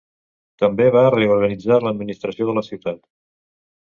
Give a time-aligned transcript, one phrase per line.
[0.61, 2.99] També va reorganitzar l'administració de la ciutat.